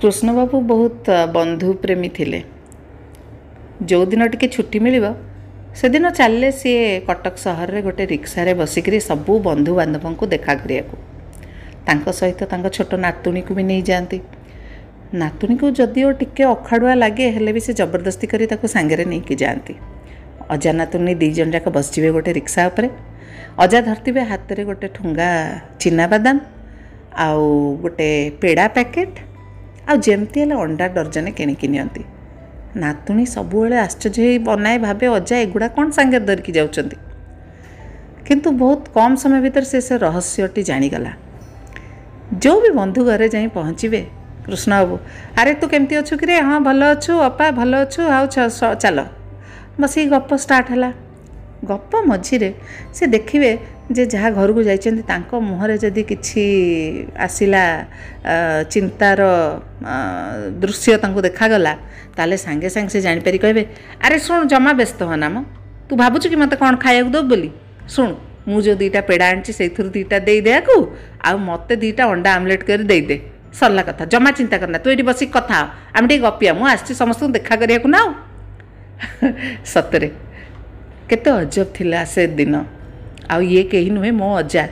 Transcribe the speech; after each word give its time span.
କୃଷ୍ଣବାବୁ 0.00 0.56
ବହୁତ 0.72 1.06
ବନ୍ଧୁ 1.36 1.68
ପ୍ରେମୀ 1.84 2.08
ଥିଲେ 2.18 2.40
ଯେଉଁଦିନ 3.90 4.26
ଟିକେ 4.32 4.46
ଛୁଟି 4.56 4.78
ମିଳିବ 4.86 5.06
ସେଦିନ 5.80 6.04
ଚାଲିଲେ 6.18 6.50
ସିଏ 6.60 6.82
କଟକ 7.08 7.36
ସହରରେ 7.44 7.80
ଗୋଟେ 7.86 8.04
ରିକ୍ସାରେ 8.12 8.52
ବସିକରି 8.60 8.98
ସବୁ 9.08 9.34
ବନ୍ଧୁବାନ୍ଧବଙ୍କୁ 9.48 10.24
ଦେଖା 10.34 10.52
କରିବାକୁ 10.62 10.96
ତାଙ୍କ 11.86 12.06
ସହିତ 12.20 12.40
ତାଙ୍କ 12.52 12.66
ଛୋଟ 12.78 12.90
ନାତୁଣୀକୁ 13.06 13.52
ବି 13.58 13.64
ନେଇଯାଆନ୍ତି 13.72 14.18
ନାତୁଣୀକୁ 15.22 15.66
ଯଦିଓ 15.80 16.08
ଟିକେ 16.20 16.42
ଅଖାଡ଼ୁଆ 16.54 16.94
ଲାଗେ 17.04 17.26
ହେଲେ 17.36 17.50
ବି 17.56 17.60
ସେ 17.68 17.72
ଜବରଦସ୍ତି 17.80 18.26
କରି 18.32 18.44
ତାକୁ 18.52 18.66
ସାଙ୍ଗରେ 18.74 19.04
ନେଇକି 19.12 19.34
ଯାଆନ୍ତି 19.44 19.74
ଅଜା 20.54 20.70
ନାତୁଣୀ 20.80 21.12
ଦୁଇ 21.22 21.32
ଜଣ 21.38 21.48
ଯାକ 21.56 21.66
ବସିଯିବେ 21.78 22.08
ଗୋଟେ 22.16 22.30
ରିକ୍ସା 22.40 22.60
ଉପରେ 22.72 22.88
ଅଜା 23.64 23.80
ଧରିଥିବେ 23.86 24.22
ହାତରେ 24.30 24.62
ଗୋଟେ 24.68 24.88
ଠୁଙ୍ଗା 24.96 25.30
ଚିନାବାଦାମ 25.82 26.36
ଆଉ 27.24 27.42
ଗୋଟେ 27.82 28.06
ପେଡ଼ା 28.42 28.64
ପ୍ୟାକେଟ୍ 28.76 29.16
ଆଉ 29.88 29.96
ଯେମିତି 30.06 30.38
ହେଲେ 30.42 30.54
ଅଣ୍ଡା 30.64 30.86
ଡର୍ଜନେ 30.98 31.30
କିଣିକି 31.38 31.66
ନିଅନ୍ତି 31.74 32.02
ନାତୁଣୀ 32.82 33.24
ସବୁବେଳେ 33.36 33.76
ଆଶ୍ଚର୍ଯ୍ୟ 33.86 34.22
ହେଇ 34.28 34.38
ବନାଏ 34.48 34.76
ଭାବେ 34.86 35.06
ଅଜା 35.18 35.36
ଏଗୁଡ଼ା 35.44 35.68
କ'ଣ 35.76 35.84
ସାଙ୍ଗରେ 35.96 36.24
ଧରିକି 36.30 36.52
ଯାଉଛନ୍ତି 36.58 36.96
କିନ୍ତୁ 38.26 38.48
ବହୁତ 38.62 38.80
କମ୍ 38.96 39.14
ସମୟ 39.22 39.38
ଭିତରେ 39.44 39.66
ସେ 39.72 39.78
ସେ 39.88 39.94
ରହସ୍ୟଟି 40.06 40.62
ଜାଣିଗଲା 40.70 41.12
ଯେଉଁ 42.42 42.58
ବି 42.64 42.70
ବନ୍ଧୁ 42.80 42.98
ଘରେ 43.10 43.26
ଯାଇ 43.34 43.48
ପହଞ୍ଚିବେ 43.58 44.02
କୃଷ୍ଣବାବୁ 44.46 44.94
ଆରେ 45.40 45.52
ତୁ 45.60 45.64
କେମିତି 45.72 45.94
ଅଛୁ 46.02 46.14
କିରେ 46.22 46.34
ହଁ 46.48 46.56
ଭଲ 46.68 46.80
ଅଛୁ 46.96 47.12
ଅପା 47.28 47.46
ଭଲ 47.60 47.72
ଅଛୁ 47.86 48.00
ଆଉ 48.16 48.24
ଚାଲ 48.84 48.98
ବସିକି 49.82 50.08
ଗପ 50.14 50.28
ଷ୍ଟାର୍ଟ 50.44 50.66
ହେଲା 50.74 50.90
ଗପ 51.68 51.92
ମଝିରେ 52.10 52.48
ସେ 52.98 53.04
ଦେଖିବେ 53.14 53.50
ଯେ 53.96 54.02
ଯାହା 54.14 54.28
ଘରକୁ 54.38 54.60
ଯାଇଛନ୍ତି 54.68 55.02
ତାଙ୍କ 55.10 55.30
ମୁହଁରେ 55.50 55.74
ଯଦି 55.84 56.02
କିଛି 56.10 56.42
ଆସିଲା 57.26 57.62
ଚିନ୍ତାର 58.72 59.20
ଦୃଶ୍ୟ 60.64 60.96
ତାଙ୍କୁ 61.02 61.20
ଦେଖାଗଲା 61.28 61.72
ତାହେଲେ 62.16 62.36
ସାଙ୍ଗେ 62.44 62.68
ସାଙ୍ଗେ 62.74 62.90
ସେ 62.96 63.00
ଜାଣିପାରି 63.06 63.38
କହିବେ 63.44 63.62
ଆରେ 64.04 64.16
ଶୁଣ 64.26 64.38
ଜମା 64.52 64.72
ବ୍ୟସ୍ତ 64.80 65.00
ହନାମ 65.12 65.34
ତୁ 65.88 65.92
ଭାବୁଛୁ 66.04 66.26
କି 66.32 66.36
ମୋତେ 66.42 66.56
କ'ଣ 66.62 66.74
ଖାଇବାକୁ 66.84 67.10
ଦେବୁ 67.16 67.26
ବୋଲି 67.32 67.50
ଶୁଣ 67.94 68.08
ମୁଁ 68.50 68.58
ଯେଉଁ 68.66 68.76
ଦୁଇଟା 68.82 69.00
ପେଡ଼ା 69.10 69.24
ଆଣିଛି 69.32 69.52
ସେଇଥିରୁ 69.58 69.88
ଦୁଇଟା 69.96 70.16
ଦେଇଦେବାକୁ 70.28 70.74
ଆଉ 71.28 71.36
ମୋତେ 71.48 71.74
ଦୁଇଟା 71.82 72.02
ଅଣ୍ଡା 72.12 72.28
ଆମଲେଟ୍ 72.38 72.62
କରି 72.70 72.84
ଦେଇଦେ 72.92 73.16
ସରିଲା 73.60 73.82
କଥା 73.88 74.02
ଜମା 74.14 74.30
ଚିନ୍ତା 74.38 74.56
କରନା 74.62 74.78
ତୁ 74.84 74.88
ଏଇଠି 74.92 75.04
ବସିକି 75.10 75.32
କଥା 75.38 75.56
ଆମେ 75.96 76.06
ଟିକେ 76.10 76.22
ଗପିବା 76.26 76.52
ମୁଁ 76.58 76.66
ଆସିଛି 76.74 76.92
ସମସ୍ତଙ୍କୁ 77.02 77.32
ଦେଖା 77.38 77.54
କରିବାକୁ 77.62 77.88
ନା 77.94 78.00
ଆଉ 78.04 78.10
ସତରେ 79.72 80.08
କେତେ 81.10 81.30
ଅଜବ 81.42 81.64
ଥିଲା 81.76 82.00
ସେଦିନ 82.14 82.54
ଆଉ 83.34 83.40
ଇଏ 83.52 83.62
କେହି 83.72 83.88
ନୁହେଁ 83.96 84.10
ମୋ 84.20 84.28
ଅଜା 84.42 84.62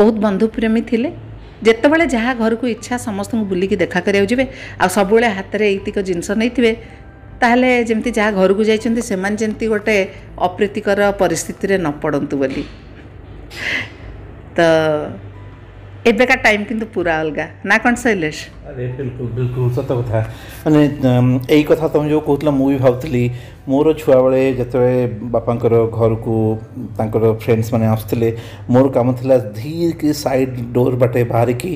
ବହୁତ 0.00 0.16
ବନ୍ଧୁପ୍ରେମୀ 0.26 0.80
ଥିଲେ 0.90 1.10
ଯେତେବେଳେ 1.66 2.04
ଯାହା 2.14 2.32
ଘରକୁ 2.42 2.64
ଇଚ୍ଛା 2.74 2.94
ସମସ୍ତଙ୍କୁ 3.06 3.44
ବୁଲିକି 3.52 3.76
ଦେଖା 3.82 3.98
କରିବାକୁ 4.08 4.30
ଯିବେ 4.32 4.44
ଆଉ 4.82 4.88
ସବୁବେଳେ 4.96 5.28
ହାତରେ 5.38 5.64
ଏଇତିକ 5.72 5.96
ଜିନିଷ 6.08 6.28
ନେଇଥିବେ 6.42 6.72
ତାହେଲେ 7.42 7.70
ଯେମିତି 7.88 8.10
ଯାହା 8.18 8.30
ଘରକୁ 8.40 8.62
ଯାଇଛନ୍ତି 8.70 9.02
ସେମାନେ 9.10 9.36
ଯେମିତି 9.42 9.66
ଗୋଟେ 9.72 9.96
ଅପ୍ରୀତିକର 10.48 11.00
ପରିସ୍ଥିତିରେ 11.22 11.74
ନ 11.84 11.88
ପଡ଼ନ୍ତୁ 12.04 12.34
ବୋଲି 12.42 12.64
ତ 14.56 14.58
এবেকার 16.10 16.40
টাইম 16.46 16.60
কিন্তু 16.68 16.84
পুরা 16.94 17.14
অলগা 17.22 17.46
না 17.70 17.76
কোন 17.82 17.94
শৈলেশ 18.04 18.36
আরে 18.68 18.84
বিলকুল 18.98 19.26
বিলকুল 19.38 19.66
সত 19.76 19.90
কথা 20.00 20.18
মানে 20.64 20.80
এই 21.56 21.62
কথা 21.70 21.84
তুমি 21.92 22.06
যে 22.12 22.18
কହୁଥିଲ 22.28 22.48
ମୁଁ 22.58 22.66
ବି 22.74 22.78
ଭାବୁଥିଲି 22.84 23.24
ମୋର 23.70 23.86
ଛୁଆବେଳେ 24.02 24.42
ଯେତେବେଳେ 24.60 24.98
ବାପାଙ୍କର 25.34 25.74
ଘରକୁ 25.98 26.34
ତାଙ୍କର 26.98 27.22
ଫ୍ରେଣ୍ଡସ୍ 27.42 27.70
ମାନେ 27.74 27.86
ଆସୁଥିଲେ 27.94 28.28
ମୋର 28.74 28.86
କାମ 28.96 29.06
ଥିଲା 29.18 29.36
ଧୀରକି 29.58 30.08
ସାଇଡ୍ 30.22 30.52
ଡୋର୍ 30.76 30.94
ବାଟେ 31.02 31.20
ବାହାରିକି 31.32 31.72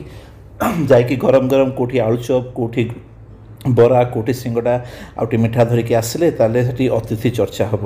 ଯାଇକି 0.90 1.14
ଗରମ 1.24 1.44
ଗରମ 1.52 1.68
କେଉଁଠି 1.76 1.96
ଆଳୁଚପ 2.06 2.36
କେଉଁଠି 2.56 2.82
ବରା 3.78 4.02
କୋଟି 4.14 4.32
ସିଙ୍ଗଡ଼ା 4.38 4.74
ଆଉ 5.18 5.26
ଟିକେ 5.26 5.42
ମିଠା 5.42 5.64
ଧରିକି 5.70 5.94
ଆସିଲେ 5.98 6.30
ତାହେଲେ 6.38 6.64
ସେଠି 6.68 6.84
ଅତିଥି 6.98 7.30
ଚର୍ଚ୍ଚା 7.38 7.66
ହେବ 7.72 7.84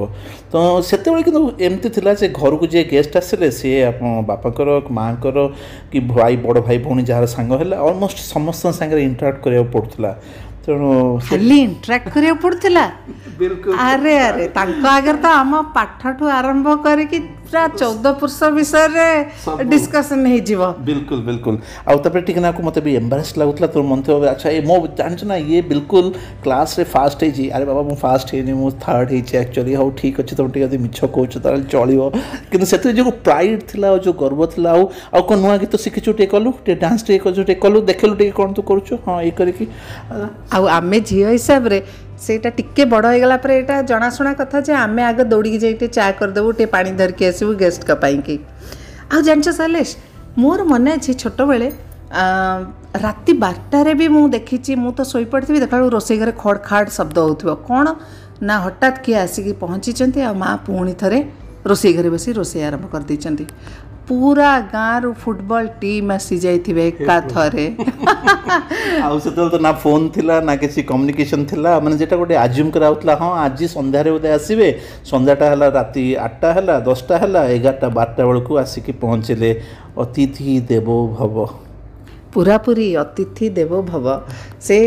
ତ 0.53 0.54
ସେତେବେଳେ 0.91 1.22
କିନ୍ତୁ 1.28 1.42
ଏମିତି 1.66 1.88
ଥିଲା 1.97 2.12
ଯେ 2.22 2.26
ଘରକୁ 2.41 2.64
ଯିଏ 2.75 2.84
ଗେଷ୍ଟ 2.92 3.14
ଆସିଲେ 3.22 3.48
ସିଏ 3.60 3.78
ଆପଣ 3.91 4.06
ବାପାଙ୍କର 4.31 4.69
ମାଆଙ୍କର 4.98 5.38
କି 5.92 5.98
ଭାଇ 6.15 6.34
ବଡ଼ 6.47 6.59
ଭାଇ 6.69 6.78
ଭଉଣୀ 6.86 7.03
ଯାହାର 7.10 7.26
ସାଙ୍ଗ 7.36 7.50
ହେଲା 7.62 7.76
ଅଲମୋଷ୍ଟ 7.86 8.19
ସମସ୍ତଙ୍କ 8.34 8.75
ସାଙ୍ଗରେ 8.81 9.00
ଇଣ୍ଟରାକ୍ଟ 9.09 9.38
କରିବାକୁ 9.44 9.70
ପଡ଼ୁଥିଲା 9.76 10.10
ତେଣୁ 10.66 10.88
ଖାଲି 11.28 11.56
ଇଣ୍ଟରାକ୍ଟ 11.69 12.06
କରିବାକୁ 12.15 12.38
ପଡ଼ୁଥିଲା 12.47 12.84
ଆରେ 13.88 14.15
ଆରେ 14.28 14.44
ତାଙ୍କ 14.59 14.82
ଆଗରେ 14.97 15.19
ତ 15.25 15.26
ଆମ 15.42 15.53
ପାଠଠୁ 15.76 16.22
ଆରମ୍ଭ 16.41 16.66
କରିକି 16.86 17.19
ପୁରା 17.51 17.65
ଚଉଦ 17.81 18.07
ପୁରୁଷ 18.21 18.39
ବିଷୟରେ 18.59 19.07
ଡିସ୍କସନ୍ 19.73 20.23
ହେଇଯିବ 20.33 20.61
ବିଲକୁଲ 20.89 21.19
ବିଲକୁଲ 21.29 21.55
ଆଉ 21.91 21.97
ତାପରେ 22.05 22.21
ଟିକେ 22.29 22.41
ନାକୁ 22.47 22.61
ମୋତେ 22.67 22.81
ବି 22.87 22.91
ଏମ୍ବାରେସ୍ 23.01 23.33
ଲାଗୁଥିଲା 23.43 23.69
ତୋର 23.75 23.83
ମନେ 23.91 24.03
ଥିବ 24.07 24.15
ଆଚ୍ଛା 24.34 24.49
ଏ 24.57 24.61
ମୋ 24.71 24.77
ଜାଣିଛୁ 25.01 25.25
ନା 25.31 25.37
ଇଏ 25.49 25.61
ବିଲକୁଲ 25.71 26.07
କ୍ଲାସ୍ରେ 26.47 26.84
ଫାଷ୍ଟ 26.95 27.19
ହେଇଛି 27.27 27.45
ଆରେ 27.55 27.65
ବାବା 27.71 27.83
ମୁଁ 27.91 27.97
ଫାଷ୍ଟ 28.05 28.29
ହେଇନି 28.34 28.55
ମୁଁ 28.62 28.71
ଥାର୍ଡ଼ 28.84 29.09
ହେଇଛି 29.17 29.34
ଆକ୍ଚୁଆଲି 29.43 29.73
ହଉ 29.81 29.89
ଠିକ୍ 30.01 30.17
ଅଛି 30.23 30.33
ତୁମେ 30.39 30.51
ଟିକେ 30.55 30.65
ଯଦି 30.65 30.79
ମିଛ 30.87 30.99
କହୁଛ 31.17 31.33
ତାହେଲେ 31.45 31.65
ଚଳିବ 31.75 32.01
କିନ୍ତୁ 32.51 32.67
ସେଥିରେ 32.73 32.93
ଯେଉଁ 32.99 33.12
ପ୍ରାଇଡ଼ 33.29 33.61
ଥିଲା 33.71 33.87
ଆଉ 33.93 33.99
ଯେଉଁ 34.07 34.17
ଗର୍ବ 34.25 34.41
ଥିଲା 34.55 34.69
ଆଉ 34.77 34.83
ଆଉ 35.15 35.21
କ'ଣ 35.28 35.37
ନୂଆ 35.45 35.55
ଗୀତ 35.63 35.75
ଶିଖିଛୁ 35.84 36.09
ଟିକେ 36.19 36.28
କଲୁ 36.34 36.49
ଟିକେ 36.65 36.75
ଡ୍ୟାନ୍ସ 36.84 37.01
ଟିକେ 37.07 37.21
କରୁଛୁ 37.27 37.43
ଟିକେ 37.49 37.61
କଲୁ 37.65 37.78
ଦେଖିଲୁ 37.91 38.13
ଟିକେ 38.21 38.34
କ'ଣ 38.41 38.49
ତୁ 38.59 38.63
କରୁଛୁ 38.71 38.95
ହଁ 39.07 39.17
ଇଏ 39.28 39.33
କରିକି 39.41 39.65
ଆଉ 40.55 40.63
ଆମେ 40.78 40.99
ଝିଅ 41.11 41.27
ହିସାବରେ 41.37 41.78
सेटा 42.25 42.50
टिके 42.56 42.84
बड़ 42.93 43.04
होगा 43.06 43.37
पर 43.37 43.50
यहाँ 43.50 43.82
जनाशुना 43.87 44.32
कथा 44.34 44.60
जे 44.66 44.72
आम 44.75 44.99
आगे 45.00 45.25
दौड़ी 45.32 45.59
जाइए 45.59 45.87
चा 45.87 46.10
करदेबू 46.21 46.53
टे 46.60 46.66
पा 46.75 46.82
धरिकी 46.82 47.27
आसबू 47.27 47.54
गेस्ट 47.65 47.84
कपाई 47.91 48.19
आ 49.12 49.21
जान 49.27 49.43
सलेश 49.60 49.97
मोर 50.38 50.62
मन 50.71 50.87
अच्छे 50.91 51.12
छोट 51.15 51.41
बेले 51.49 51.69
राति 53.03 53.32
बारटारे 53.44 53.94
भी 53.94 54.09
मुझे 54.09 54.28
देखी 54.38 54.75
मुझे 54.77 54.97
तो 54.97 55.04
शोई 55.10 55.25
पड़ी 55.34 55.47
थी 55.49 55.60
देखा 55.60 55.78
रोसे 55.97 56.16
घर 56.16 56.31
खड़ 56.43 56.56
खाड़ 56.66 56.88
शब्द 56.88 57.19
हो 57.19 57.54
कौन 57.71 57.97
ना 58.43 58.59
हटात 58.65 58.98
किए 59.04 59.16
आसिक 59.19 59.59
पहुँची 59.60 59.94
माँ 60.43 60.56
पुणी 60.66 60.93
थे 61.03 61.21
रोसई 61.71 61.93
घरे 61.93 62.10
बस 62.10 62.28
रोसे 62.38 62.62
आरंभ 62.65 62.88
कर 62.93 63.03
दे 63.10 63.44
ପୁରା 64.09 64.50
ଗାଁରୁ 64.72 65.09
ଫୁଟବଲ 65.22 65.67
ଟିମ୍ 65.78 66.11
ଆସିଯାଇଥିବେ 66.17 66.83
ଏକା 66.91 67.15
ଥରେ 67.31 67.65
ଆଉ 67.87 69.17
ସେତେବେଳେ 69.25 69.50
ତ 69.55 69.59
ନା 69.67 69.72
ଫୋନ୍ 69.84 70.05
ଥିଲା 70.17 70.37
ନା 70.50 70.55
କିଛି 70.62 70.81
କମ୍ୟୁନିକେସନ୍ 70.91 71.44
ଥିଲା 71.53 71.72
ମାନେ 71.84 71.97
ଯେଟା 72.03 72.16
ଗୋଟେ 72.21 72.37
ଆଜ୍ୟୁମ୍ 72.45 72.71
କରାହେଉଥିଲା 72.77 73.15
ହଁ 73.22 73.31
ଆଜି 73.47 73.66
ସନ୍ଧ୍ୟାରେ 73.77 74.11
ବୋଧେ 74.16 74.31
ଆସିବେ 74.39 74.69
ସନ୍ଧ୍ୟାଟା 75.11 75.45
ହେଲା 75.53 75.66
ରାତି 75.78 76.05
ଆଠଟା 76.27 76.49
ହେଲା 76.56 76.75
ଦଶଟା 76.89 77.15
ହେଲା 77.22 77.41
ଏଗାରଟା 77.56 77.89
ବାରଟା 77.99 78.22
ବେଳକୁ 78.31 78.53
ଆସିକି 78.65 78.93
ପହଞ୍ଚିଲେ 79.03 79.50
ଅତିଥି 80.05 80.49
ଦେବୋ 80.71 80.99
ଭବ 81.19 81.37
ପୁରାପୁରି 82.34 82.89
ଅତିଥି 83.05 83.45
ଦେବୋ 83.59 83.78
ଭବ 83.93 84.06
ସେ 84.66 84.78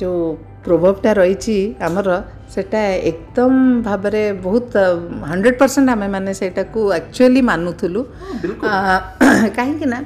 ଯେଉଁ 0.00 0.18
ପ୍ରୋଭବଟା 0.66 1.10
ରହିଛି 1.22 1.58
ଆମର 1.88 2.08
ସେଇଟା 2.54 2.80
ଏକଦମ 3.10 3.56
ଭାବରେ 3.86 4.22
ବହୁତ 4.46 4.72
ହଣ୍ଡ୍ରେଡ଼ 5.30 5.54
ପରସେଣ୍ଟ 5.62 5.88
ଆମେମାନେ 5.96 6.32
ସେଇଟାକୁ 6.40 6.80
ଆକ୍ଚୁଆଲି 7.00 7.40
ମାନୁଥିଲୁ 7.50 8.00
କାହିଁକି 9.58 9.86
ନା 9.94 9.98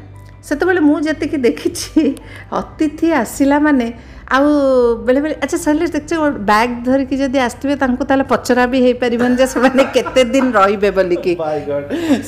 ସେତେବେଳେ 0.48 0.80
ମୁଁ 0.88 0.96
ଯେତିକି 1.08 1.38
ଦେଖିଛି 1.46 2.02
ଅତିଥି 2.60 3.08
ଆସିଲା 3.22 3.56
ମାନେ 3.68 3.86
ଆଉ 4.36 4.48
ବେଳେବେଳେ 5.08 5.34
ଆଚ୍ଛା 5.44 5.58
ସରିଲେ 5.64 5.86
ଦେଖୁଛ 5.96 6.12
ବ୍ୟାଗ୍ 6.48 6.72
ଧରିକି 6.88 7.16
ଯଦି 7.20 7.38
ଆସିଥିବେ 7.44 7.74
ତାଙ୍କୁ 7.82 8.04
ତାହେଲେ 8.08 8.24
ପଚରା 8.32 8.64
ବି 8.72 8.78
ହେଇପାରିବନି 8.86 9.36
ଯେ 9.40 9.46
ସେମାନେ 9.52 9.84
କେତେ 9.94 10.22
ଦିନ 10.32 10.46
ରହିବେ 10.56 10.90
ବୋଲିକି 10.98 11.32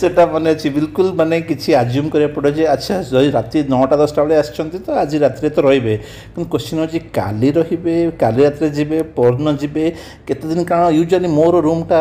ସେଟା 0.03 0.25
ମନେ 0.35 0.55
ଅଛି 0.57 0.69
ବିଲକୁଲ 0.77 1.09
ମାନେ 1.19 1.41
କିଛି 1.51 1.69
ଆଜ୍ୟୁମ୍ 1.83 2.09
କରିବାକୁ 2.15 2.35
ପଡ଼େ 2.37 2.51
ଯେ 2.59 2.63
ଆଚ୍ଛା 2.75 2.95
ଯଦି 3.11 3.29
ରାତି 3.37 3.59
ନଅଟା 3.75 3.95
ଦଶଟା 4.03 4.21
ବେଳେ 4.25 4.37
ଆସିଛନ୍ତି 4.45 4.79
ତ 4.87 4.89
ଆଜି 5.03 5.17
ରାତିରେ 5.25 5.49
ତ 5.57 5.59
ରହିବେ 5.69 5.95
କିନ୍ତୁ 6.33 6.47
କୋଶ୍ଚିନ୍ 6.55 6.79
ହେଉଛି 6.83 6.99
କାଲି 7.19 7.49
ରହିବେ 7.61 7.97
କାଲି 8.23 8.41
ରାତିରେ 8.49 8.69
ଯିବେ 8.79 8.99
ପରଦିନ 9.19 9.47
ଯିବେ 9.63 9.85
କେତେ 10.29 10.43
ଦିନ 10.51 10.61
କାରଣ 10.71 10.85
ୟୁଜୁଆଲି 11.01 11.29
ମୋର 11.41 11.55
ରୁମ୍ଟା 11.69 11.99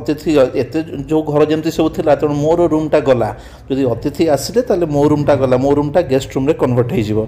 ଅତିଥି 0.00 0.30
ଏତେ 0.62 0.78
ଯେଉଁ 1.10 1.22
ଘର 1.32 1.40
ଯେମିତି 1.50 1.70
ସବୁ 1.78 1.88
ଥିଲା 1.96 2.12
ତେଣୁ 2.22 2.34
ମୋର 2.44 2.60
ରୁମ୍ଟା 2.76 2.98
ଗଲା 3.10 3.30
ଯଦି 3.68 3.82
ଅତିଥି 3.96 4.22
ଆସିଲେ 4.36 4.60
ତାହେଲେ 4.70 4.86
ମୋ 4.96 5.04
ରୁମ୍ଟା 5.12 5.32
ଗଲା 5.42 5.56
ମୋ 5.66 5.70
ରୁମ୍ଟା 5.80 6.00
ଗେଷ୍ଟ 6.14 6.30
ରୁମ୍ରେ 6.36 6.54
କନଭର୍ଟ 6.62 6.90
ହେଇଯିବ 6.96 7.22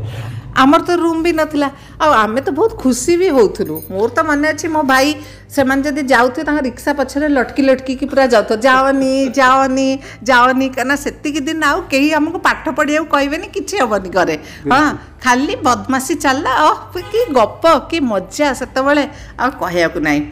ଆମର 0.63 0.81
ତ 0.89 0.95
ରୁମ୍ 1.03 1.23
ବି 1.27 1.31
ନଥିଲା 1.39 1.69
ଆଉ 2.05 2.11
ଆମେ 2.25 2.41
ତ 2.47 2.49
ବହୁତ 2.59 2.77
ଖୁସି 2.83 3.15
ବି 3.23 3.29
ହଉଥିଲୁ 3.39 3.77
ମୋର 3.95 4.09
ତ 4.19 4.23
ମନେ 4.29 4.47
ଅଛି 4.55 4.67
ମୋ 4.75 4.83
ଭାଇ 4.91 5.09
ସେମାନେ 5.57 5.83
ଯଦି 5.87 6.03
ଯାଉଥିବେ 6.13 6.45
ତାଙ୍କ 6.49 6.63
ରିକ୍ସା 6.69 6.91
ପଛରେ 7.01 7.27
ଲଟକି 7.37 7.63
ଲଟକିକି 7.71 8.07
ପୁରା 8.13 8.27
ଯାଉଥିବ 8.35 8.59
ଯାଅନି 8.69 9.11
ଯାଅନି 9.41 9.89
ଯାଅନି 10.31 10.67
କାହିଁକିନା 10.77 10.95
ସେତିକି 11.05 11.41
ଦିନ 11.51 11.63
ଆଉ 11.71 11.79
କେହି 11.95 12.09
ଆମକୁ 12.21 12.39
ପାଠ 12.49 12.65
ପଢ଼ିବାକୁ 12.81 13.11
କହିବେନି 13.17 13.47
କିଛି 13.59 13.75
ହେବନି 13.83 14.11
ଘରେ 14.19 14.37
ହଁ 14.75 14.81
ଖାଲି 15.27 15.55
ବଦମାସି 15.69 16.15
ଚାଲିଲା 16.27 16.55
ଓ 16.69 16.71
କି 17.15 17.21
ଗପ 17.41 17.75
କି 17.93 17.99
ମଜା 18.13 18.49
ସେତେବେଳେ 18.63 19.05
ଆଉ 19.43 19.51
କହିବାକୁ 19.65 19.99
ନାହିଁ 20.09 20.23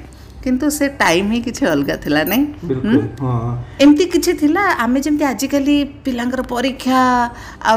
কিন্তু 0.44 0.66
সে 0.78 0.86
টাইম 1.02 1.24
হি 1.32 1.38
কিছে 1.46 1.64
আলগা 1.74 1.96
থিলা 2.04 2.20
নাই 2.32 2.42
হଁ 2.84 3.24
এমতি 3.84 4.04
কিছে 4.14 4.32
থিলা 4.42 4.62
আমি 4.84 4.98
জেমতি 5.04 5.24
আজকালি 5.32 5.76
পিলাঙ্গর 6.04 6.42
পরীক্ষা 6.54 7.00
আ 7.70 7.74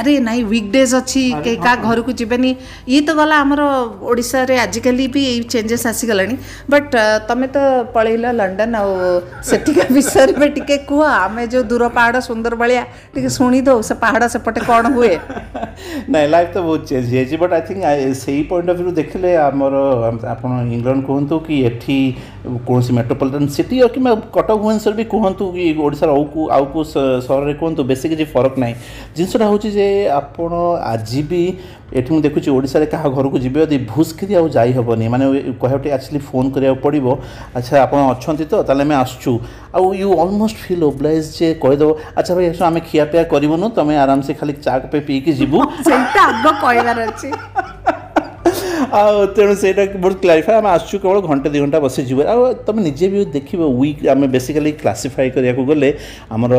আরে 0.00 0.14
নাই 0.28 0.38
উইকডেজ 0.50 0.90
আছি 1.00 1.22
কেকা 1.44 1.72
ঘরକୁ 1.86 2.12
জিবেনি 2.20 2.50
ই 2.94 2.98
তো 3.06 3.12
গলা 3.18 3.36
আমরো 3.44 3.66
ওড়িশা 4.10 4.40
রে 4.48 4.56
আজকালি 4.66 5.04
বি 5.14 5.22
এই 5.32 5.38
চেঞ্জেস 5.52 5.82
আসি 5.90 6.04
গলেনি 6.10 6.36
বাট 6.72 6.84
তমে 7.28 7.46
তো 7.56 7.62
পড়ইলা 7.94 8.30
লন্ডন 8.40 8.70
আ 8.80 8.82
সেটি 9.48 9.70
গ 9.76 9.78
বি 9.94 10.02
সরবেটিকে 10.14 10.76
কো 10.88 10.96
আমি 11.24 11.42
যে 11.52 11.58
দূর 11.70 11.82
পাড়া 11.96 12.20
সুন্দরবলিয়া 12.28 12.84
শুনি 13.36 13.58
দও 13.68 13.78
সে 13.88 13.94
পাহাড়া 14.02 14.26
সে 14.32 14.38
পটে 14.46 14.60
কোন 14.68 14.84
হুয়ে 14.96 15.12
নাই 16.12 16.24
লাইফ 16.34 16.48
তো 16.54 16.60
বহুত 16.66 16.80
চেঞ্জ 16.88 17.04
হে 17.14 17.20
জি 17.30 17.36
but 17.42 17.50
I 17.58 17.62
think 17.68 17.76
I 17.90 17.96
say 18.24 18.40
point 18.50 18.68
of 18.72 18.76
view 18.80 18.92
dekhle 19.00 19.26
আমরো 19.48 19.80
আপন 20.34 20.50
ইংল্যান্ড 20.78 21.02
কো 21.08 21.12
କୁହନ୍ତୁ 21.34 21.46
କି 21.46 21.62
ଏଠି 21.66 22.16
କୌଣସି 22.66 22.92
ମେଟ୍ରୋପଲିଟାନ୍ 22.98 23.46
ସିଟି 23.56 23.76
କିମ୍ବା 23.94 24.12
କଟକ 24.36 24.56
ଭୁବନେଶ୍ୱର 24.60 24.94
ବି 25.00 25.04
କୁହନ୍ତୁ 25.14 25.44
କି 25.54 25.66
ଓଡ଼ିଶାର 25.84 26.10
ଆଉ 26.16 26.24
କେଉଁ 26.34 26.44
ଆଉ 26.56 26.64
କେଉଁ 26.74 26.84
ସହରରେ 27.26 27.54
କୁହନ୍ତୁ 27.62 27.80
ବେଶୀ 27.90 28.06
କିଛି 28.12 28.24
ଫରକ 28.34 28.54
ନାହିଁ 28.62 28.74
ଜିନିଷଟା 29.16 29.44
ହେଉଛି 29.50 29.68
ଯେ 29.78 29.86
ଆପଣ 30.20 30.52
ଆଜି 30.92 31.22
ବି 31.30 31.42
ଏଠି 31.98 32.08
ମୁଁ 32.14 32.20
ଦେଖୁଛି 32.26 32.48
ଓଡ଼ିଶାରେ 32.56 32.86
କାହା 32.94 33.08
ଘରକୁ 33.16 33.36
ଯିବେ 33.44 33.58
ଯଦି 33.64 33.78
ଭୁସ୍କିରି 33.92 34.34
ଆଉ 34.40 34.46
ଯାଇ 34.56 34.70
ହେବନି 34.78 35.04
ମାନେ 35.14 35.24
କହିବାକୁ 35.62 35.82
ଟିକେ 35.84 35.90
ଆକ୍ଚୁଆଲି 35.98 36.22
ଫୋନ୍ 36.30 36.46
କରିବାକୁ 36.54 36.80
ପଡ଼ିବ 36.86 37.06
ଆଚ୍ଛା 37.56 37.74
ଆପଣ 37.86 37.98
ଅଛନ୍ତି 38.14 38.44
ତ 38.50 38.52
ତାହେଲେ 38.68 38.84
ଆମେ 38.88 38.94
ଆସୁଛୁ 39.04 39.32
ଆଉ 39.76 39.84
ୟୁ 40.02 40.10
ଅଲମୋଷ୍ଟ 40.22 40.56
ଫିଲ୍ 40.66 40.84
ଓବ୍ଲାଇଜ୍ 40.90 41.26
ଯେ 41.38 41.48
କହିଦେବ 41.64 41.90
ଆଚ୍ଛା 42.18 42.32
ଭାଇ 42.38 42.44
ଆସ 42.52 42.60
ଆମେ 42.70 42.80
ଖିଆପିଆ 42.90 43.22
କରିବୁନୁ 43.32 43.66
ତୁମେ 43.76 43.94
ଆରାମସେ 44.04 44.32
ଖାଲି 44.40 44.52
ଚା' 44.64 44.76
କପେ 44.82 44.98
ପିଇକି 45.08 45.30
ଯିବୁ 45.40 45.58
ସେଇଟା 45.88 46.20
ଆଗ 46.30 46.44
କହିବାର 46.64 46.98
ଅଛି 47.10 47.28
ଆଉ 48.96 49.14
ତେଣୁ 49.36 49.54
ସେଇଟା 49.60 49.84
ବହୁତ 50.02 50.16
କ୍ଲାରିଫାଏ 50.24 50.54
ଆମେ 50.58 50.68
ଆସୁଛୁ 50.72 50.98
କେବଳ 51.04 51.20
ଘଣ୍ଟେ 51.28 51.48
ଦୁଇ 51.54 51.60
ଘଣ୍ଟା 51.62 51.78
ବସିଯିବୁ 51.86 52.22
ଆଉ 52.32 52.42
ତୁମେ 52.66 52.80
ନିଜେ 52.88 53.06
ବି 53.14 53.22
ଦେଖିବ 53.36 53.60
ୱିକ୍ 53.78 54.00
ଆମେ 54.14 54.26
ବେସିକାଲି 54.34 54.72
କ୍ଲାସିଫାଏ 54.82 55.28
କରିବାକୁ 55.36 55.62
ଗଲେ 55.70 55.88
ଆମର 56.36 56.52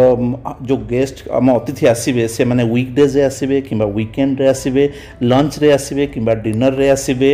ଯେଉଁ 0.69 0.81
ଗେଷ୍ଟ 0.91 1.15
ଆମ 1.39 1.47
ଅତିଥି 1.59 1.83
ଆସିବେ 1.93 2.23
ସେମାନେ 2.37 2.63
ୱିକ୍ 2.73 2.89
ଡେଜ୍ରେ 2.97 3.21
ଆସିବେ 3.29 3.57
କିମ୍ବା 3.69 3.87
ୱିକେଣ୍ଡରେ 3.95 4.47
ଆସିବେ 4.55 4.83
ଲଞ୍ଚରେ 5.31 5.69
ଆସିବେ 5.77 6.03
କିମ୍ବା 6.15 6.33
ଡିନରରେ 6.45 6.87
ଆସିବେ 6.97 7.31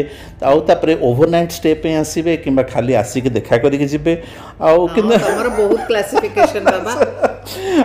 ଆଉ 0.51 0.57
ତାପରେ 0.69 0.94
ଓଭରନାଇଟ୍ 1.09 1.51
ଷ୍ଟେ 1.59 1.71
ପାଇଁ 1.83 1.95
ଆସିବେ 2.04 2.33
କିମ୍ବା 2.45 2.63
ଖାଲି 2.75 2.94
ଆସିକି 3.04 3.30
ଦେଖା 3.42 3.56
କରିକି 3.65 3.86
ଯିବେ 3.95 4.13
ଆଉ 4.68 4.80
କିନ୍ତୁ 4.95 5.13
ବହୁତ 5.59 5.77
କ୍ଲାସିଫିକେସନ୍ 5.89 6.65
ବାବା 6.74 7.31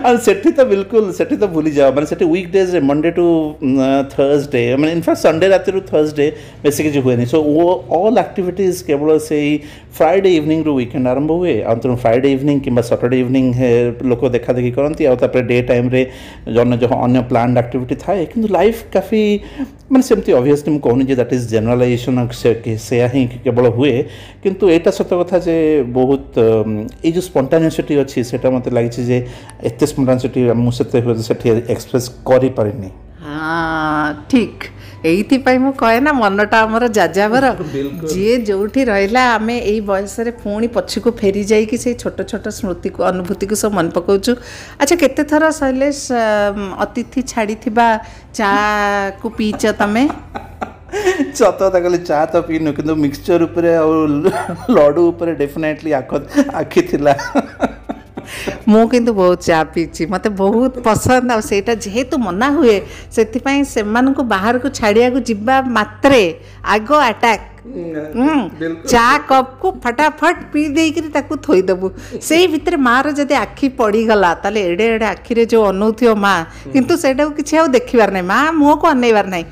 ଆଉ 0.08 0.16
ସେଠି 0.24 0.50
ତ 0.56 0.64
ବିଲକୁଲ 0.70 1.12
ସେଠି 1.18 1.36
ତ 1.42 1.46
ଭୁଲିଯାଅ 1.52 1.92
ମାନେ 1.96 2.06
ସେଠି 2.10 2.24
ୱିକ୍ 2.32 2.48
ଡେଜ୍ରେ 2.56 2.80
ମଣ୍ଡେ 2.88 3.10
ଟୁ 3.18 3.24
ଥର୍ସଡେ 4.14 4.60
ମାନେ 4.80 4.90
ଇନଫ୍ୟାକ୍ଟ 4.96 5.20
ସଣ୍ଡେ 5.26 5.46
ରାତିରୁ 5.54 5.80
ଥର୍ସଡେ 5.92 6.26
ବେଶୀ 6.66 6.80
କିଛି 6.86 7.00
ହୁଏନି 7.06 7.24
ସୋ 7.32 7.38
ଅଲ୍ 8.00 8.18
ଆକ୍ଟିଭିଟିଜ୍ 8.24 8.78
କେବଳ 8.88 9.10
ସେଇ 9.28 9.48
ଫ୍ରାଇଡ଼େ 9.98 10.30
ଇଭିନିଂରୁ 10.40 10.72
ୱିକେଣ୍ଡ 10.80 11.06
ଆରମ୍ଭ 11.14 11.30
ହୁଏ 11.42 11.54
ଆଉ 11.68 11.76
ତେଣୁ 11.84 11.94
ଫ୍ରାଇଡ଼େ 12.04 12.28
ଇଭିନିଂ 12.36 12.56
କିମ୍ବା 12.66 12.82
ସଟର୍ଡ଼େ 12.90 13.18
ଇଭିନିଂ 13.24 13.46
ଲୋକ 14.10 14.22
ଦେଖାଦେଖି 14.36 14.70
କରନ୍ତି 14.78 15.02
ଆଉ 15.12 15.16
ତାପରେ 15.24 15.42
ଡେ 15.52 15.58
ଟାଇମ୍ରେ 15.72 16.02
ଅନ୍ୟ 16.64 16.74
ଯେଉଁ 16.82 16.94
ଅନ୍ୟ 17.06 17.20
ପ୍ଲାନ୍ଡ 17.32 17.54
ଆକ୍ଟିଭିଟି 17.64 17.94
ଥାଏ 18.04 18.20
କିନ୍ତୁ 18.32 18.48
ଲାଇଫ୍ 18.58 18.80
କାଫି 18.96 19.22
ମାନେ 19.92 20.04
ସେମିତି 20.10 20.30
ଅଭିୟସ୍ଲି 20.40 20.70
ମୁଁ 20.74 20.80
କହୁନି 20.86 21.04
ଯେ 21.08 21.14
ଦ୍ୟାଟ୍ 21.20 21.32
ଇଜ୍ 21.36 21.44
ଜେନେରାଲାଇଜେସନ୍ 21.54 22.18
ସେୟା 22.88 23.06
ହିଁ 23.14 23.24
କେବଳ 23.44 23.66
ହୁଏ 23.78 23.96
କିନ୍ତୁ 24.44 24.64
ଏଇଟା 24.76 24.90
ସତ 24.98 25.10
କଥା 25.22 25.38
ଯେ 25.48 25.56
ବହୁତ 25.98 26.34
ଏଇ 27.06 27.12
ଯେଉଁ 27.16 27.24
ସ୍ପଣ୍ଟାନିସିଟି 27.30 27.94
ଅଛି 28.04 28.18
ସେଇଟା 28.30 28.48
ମୋତେ 28.54 28.70
ଲାଗିଛି 28.76 29.02
ଯେ 29.10 29.18
ଏତେ 29.68 29.86
ସ୍ମରଣଶକ୍ତି 29.92 30.40
ମୁଁ 30.62 30.70
ସେତେବେଳେ 30.78 31.22
ସେଠି 31.28 31.46
ଏକ୍ସପ୍ରେସ୍ 31.74 32.08
କରିପାରିନି 32.30 32.88
ହଁ 33.24 34.10
ଠିକ୍ 34.32 34.62
ଏଇଥିପାଇଁ 35.10 35.58
ମୁଁ 35.64 35.72
କହେ 35.82 35.98
ନା 36.06 36.12
ମନଟା 36.22 36.56
ଆମର 36.66 36.84
ଯାଯାବର 36.98 37.44
ଯିଏ 38.12 38.34
ଯେଉଁଠି 38.48 38.80
ରହିଲା 38.92 39.22
ଆମେ 39.36 39.54
ଏଇ 39.72 39.80
ବୟସରେ 39.90 40.30
ପୁଣି 40.44 40.66
ପଛକୁ 40.76 41.08
ଫେରି 41.20 41.42
ଯାଇକି 41.52 41.76
ସେଇ 41.84 41.94
ଛୋଟ 42.02 42.18
ଛୋଟ 42.32 42.46
ସ୍ମୃତିକୁ 42.60 43.00
ଅନୁଭୂତିକୁ 43.10 43.54
ସବୁ 43.62 43.72
ମନେ 43.78 43.90
ପକାଉଛୁ 43.98 44.32
ଆଚ୍ଛା 44.82 44.96
କେତେ 45.02 45.22
ଥର 45.32 45.44
ଶୈଲେଶ 45.60 46.04
ଅତିଥି 46.84 47.20
ଛାଡ଼ିଥିବା 47.32 47.86
ଚା'କୁ 48.40 49.26
ପିଇଛ 49.38 49.62
ତମେ 49.82 50.02
ସତ 51.38 51.60
କଥା 51.60 51.78
କହିଲେ 51.84 51.98
ଚା 52.08 52.18
ତ 52.32 52.34
ପିଇନୁ 52.48 52.70
କିନ୍ତୁ 52.76 52.92
ମିକ୍ସଚର 53.04 53.40
ଉପରେ 53.48 53.70
ଆଉ 53.82 53.90
ଲଡ଼ୁ 54.76 55.02
ଉପରେ 55.12 55.32
ଡେଫିନେଟଲି 55.42 55.90
ଆଖି 56.60 56.82
ଥିଲା 56.90 57.12
ମୁଁ 58.74 58.84
କିନ୍ତୁ 58.92 59.12
ବହୁତ 59.18 59.38
ଚା 59.48 59.58
ପିଇଛି 59.74 60.02
ମୋତେ 60.14 60.28
ବହୁତ 60.42 60.72
ପସନ୍ଦ 60.86 61.28
ଆଉ 61.34 61.42
ସେଇଟା 61.50 61.72
ଯେହେତୁ 61.84 62.14
ମନା 62.26 62.48
ହୁଏ 62.58 62.76
ସେଥିପାଇଁ 63.18 63.62
ସେମାନଙ୍କୁ 63.74 64.22
ବାହାରକୁ 64.32 64.68
ଛାଡ଼ିବାକୁ 64.78 65.18
ଯିବା 65.30 65.56
ମାତ୍ରେ 65.76 66.22
ଆଗ 66.76 66.88
ଆଟାକ୍ 67.10 67.46
ଚା 68.92 69.04
କପ୍କୁ 69.30 69.70
ଫଟାଫଟ 69.84 70.36
ପିଇ 70.52 70.66
ଦେଇକିରି 70.76 71.08
ତାକୁ 71.16 71.34
ଥୋଇଦେବୁ 71.46 71.86
ସେଇ 72.30 72.44
ଭିତରେ 72.54 72.78
ମାଆର 72.88 73.14
ଯଦି 73.20 73.34
ଆଖି 73.44 73.66
ପଡ଼ିଗଲା 73.80 74.30
ତାହେଲେ 74.44 74.60
ଏଡ଼େ 74.70 74.84
ଏଡ଼େ 74.96 75.06
ଆଖିରେ 75.16 75.44
ଯେଉଁ 75.52 75.64
ଅନଉଥିବ 75.72 76.12
ମା 76.26 76.34
କିନ୍ତୁ 76.76 76.92
ସେଇଟାକୁ 77.04 77.32
କିଛି 77.40 77.54
ଆଉ 77.62 77.66
ଦେଖିବାର 77.78 78.10
ନାହିଁ 78.18 78.26
ମା 78.34 78.40
ମୁହଁକୁ 78.60 78.86
ଅନେଇବାର 78.94 79.28
ନାହିଁ 79.34 79.46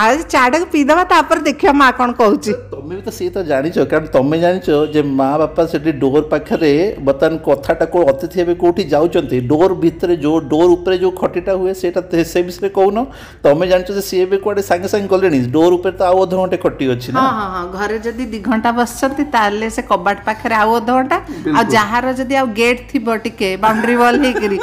ଆଉ 0.00 0.16
ଚାଟା 0.32 0.58
ପିଇଦେବା 0.72 1.02
ତାପରେ 1.10 1.40
ଦେଖିବା 1.46 1.72
ମା 1.82 1.86
କ'ଣ 2.00 2.12
କହୁଛି 2.18 2.52
ତମେ 2.72 2.96
ବି 2.96 3.02
ତ 3.06 3.12
ସିଏ 3.18 3.30
ତ 3.36 3.42
ଜାଣିଛ 3.50 3.84
କାରଣ 3.92 4.06
ତମେ 4.16 4.38
ଜାଣିଛ 4.44 4.66
ଯେ 4.96 5.02
ମା 5.20 5.30
ବାପା 5.42 5.62
ସେଠି 5.72 5.92
ଡୋର 6.02 6.22
ପାଖରେ 6.34 6.70
ବର୍ତ୍ତମାନ 7.08 7.38
କଥାଟା 7.46 7.88
କେଉଁ 7.94 8.04
ଅତିଥି 8.12 8.42
ଏବେ 8.44 8.54
କେଉଁଠି 8.62 8.84
ଯାଉଛନ୍ତି 8.92 9.40
ଡୋର 9.54 9.78
ଭିତରେ 9.84 10.16
ଯେଉଁ 10.26 10.36
ଡୋର 10.52 10.68
ଉପରେ 10.76 10.98
ଯେଉଁ 11.04 11.12
ଖଟିଟା 11.22 11.56
ହୁଏ 11.62 11.72
ସେଇଟା 11.82 12.02
ସେ 12.34 12.42
ବିଷୟରେ 12.50 12.70
କହୁନ 12.78 13.04
ତମେ 13.48 13.68
ଜାଣିଛ 13.72 13.96
ଯେ 13.98 14.04
ସିଏ 14.10 14.22
ଏବେ 14.28 14.40
କୁଆଡ଼େ 14.46 14.64
ସାଙ୍ଗେ 14.70 14.92
ସାଙ୍ଗେ 14.94 15.10
ଗଲେଣି 15.14 15.42
ଡୋର 15.58 15.70
ଉପରେ 15.80 15.96
ତ 16.02 16.08
ଆଉ 16.10 16.22
ଅଧଘଣ୍ଟେ 16.26 16.62
ଖଟି 16.66 16.90
ଅଛି 16.96 17.16
ନା 17.18 17.26
ହଁ 17.40 17.48
ହଁ 17.56 17.64
ଘରେ 17.78 17.98
ଯଦି 18.06 18.24
ଦୁଇ 18.34 18.42
ଘଣ୍ଟା 18.50 18.70
ବସିଛନ୍ତି 18.80 19.24
ତାହେଲେ 19.36 19.72
ସେ 19.78 19.82
କବାଟ 19.92 20.26
ପାଖରେ 20.30 20.60
ଆଉ 20.62 20.70
ଅଧଘଣ୍ଟା 20.82 21.18
ଆଉ 21.58 21.64
ଯାହାର 21.78 22.14
ଯଦି 22.22 22.40
ଆଉ 22.44 22.46
ଗେଟ୍ 22.62 22.86
ଥିବ 22.94 23.18
ଟିକେ 23.26 23.50
ବାଉଣ୍ଡ୍ରି 23.66 23.94
ୱାଲ୍ 24.04 24.20
ହେଇକିରି 24.24 24.58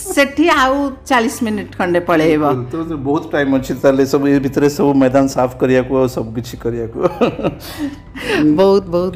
ସେଠି 0.00 0.46
ଆଉ 0.60 0.76
ଚାଳିଶ 1.08 1.44
ମିନିଟ୍ 1.46 1.72
ଖଣ୍ଡେ 1.78 2.00
ପଳେଇବ 2.10 2.44
ବହୁତ 3.06 3.24
ଟାଇମ୍ 3.34 3.56
ଅଛି 3.58 3.72
ତାହେଲେ 3.82 4.04
ସବୁ 4.12 4.26
ଏ 4.34 4.38
ଭିତରେ 4.46 4.68
ସବୁ 4.76 4.90
ମଇଦାନ 5.02 5.24
ସାଫ 5.36 5.50
କରିବାକୁ 5.62 5.92
ଆଉ 6.00 6.06
ସବୁ 6.16 6.28
କିଛି 6.36 6.54
କରିବାକୁ 6.64 6.98
ବହୁତ 8.60 8.84
ବହୁତ 8.94 9.12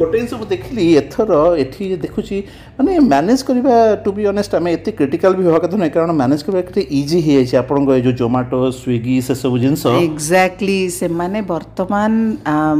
ଗୋଟେ 0.00 0.18
ଜିନିଷ 0.18 0.32
ମୁଁ 0.40 0.46
ଦେଖିଲି 0.54 0.84
ଏଥର 1.00 1.32
ଏଠି 1.62 1.88
ଦେଖୁଛି 2.04 2.36
ମାନେ 2.78 2.92
ମ୍ୟାନେଜ୍ 3.08 3.42
କରିବା 3.48 3.74
ଟୁ 4.04 4.10
ବି 4.18 4.22
ଅନେଷ୍ଟ 4.32 4.52
ଆମେ 4.60 4.70
ଏତେ 4.76 4.90
କ୍ରିଟିକାଲ 4.98 5.32
ବି 5.38 5.42
ହେବା 5.48 5.58
କଥା 5.64 5.76
ନୁହେଁ 5.82 5.92
କାରଣ 5.96 6.10
ମ୍ୟାନେଜ୍ 6.20 6.44
କରିବା 6.46 6.62
କେତେ 6.68 6.82
ଇଜି 7.00 7.18
ହେଇଯାଇଛି 7.26 7.54
ଆପଣଙ୍କ 7.62 7.90
ଏ 7.98 8.00
ଯେଉଁ 8.06 8.14
ଜୋମାଟୋ 8.22 8.58
ସ୍ୱିଗି 8.80 9.16
ସେସବୁ 9.28 9.56
ଜିନିଷ 9.64 9.82
ଏକ୍ଜାକ୍ଟଲି 10.06 10.78
ସେମାନେ 11.00 11.38
ବର୍ତ୍ତମାନ 11.52 12.12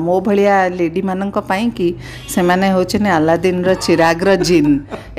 ମୋ 0.07 0.17
ଭଳିଆ 0.31 0.55
ଲେଡ଼ିମାନଙ୍କ 0.79 1.37
ପାଇଁ 1.51 1.67
କି 1.79 1.89
ସେମାନେ 2.37 2.67
ହେଉଛନ୍ତି 2.77 3.11
ଆଲାଦିନର 3.19 3.71
ଚିରାଗର 3.87 4.31
ଜିନ୍ 4.49 4.73